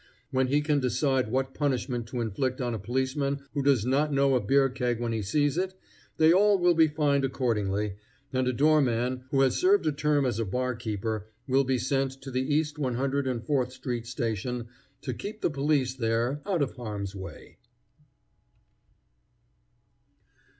When 0.31 0.47
he 0.47 0.61
can 0.61 0.79
decide 0.79 1.29
what 1.29 1.53
punishment 1.53 2.07
to 2.07 2.21
inflict 2.21 2.59
on 2.59 2.73
a 2.73 2.79
policeman 2.79 3.41
who 3.53 3.61
does 3.61 3.85
not 3.85 4.11
know 4.11 4.33
a 4.33 4.39
beer 4.41 4.67
keg 4.67 4.99
when 4.99 5.11
he 5.13 5.21
sees 5.21 5.59
it, 5.59 5.75
they 6.17 6.33
all 6.33 6.57
will 6.57 6.73
be 6.73 6.87
fined 6.87 7.23
accordingly, 7.23 7.97
and 8.33 8.47
a 8.47 8.51
door 8.51 8.81
man 8.81 9.25
who 9.29 9.41
has 9.41 9.57
served 9.57 9.85
a 9.85 9.91
term 9.91 10.25
as 10.25 10.39
a 10.39 10.43
barkeeper 10.43 11.27
will 11.47 11.63
be 11.65 11.77
sent 11.77 12.19
to 12.23 12.31
the 12.31 12.41
East 12.41 12.79
One 12.79 12.95
Hundred 12.95 13.27
and 13.27 13.45
Fourth 13.45 13.73
street 13.73 14.07
station 14.07 14.69
to 15.01 15.13
keep 15.13 15.41
the 15.41 15.51
police 15.51 15.93
there 15.93 16.41
out 16.47 16.63
of 16.63 16.71
harm's 16.77 17.13
way. 17.15 17.57